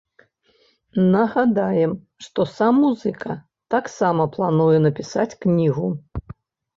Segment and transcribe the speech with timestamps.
[1.15, 1.91] Нагадаем,
[2.27, 3.35] што сам музыка
[3.75, 5.87] таксама плануе напісаць кнігу.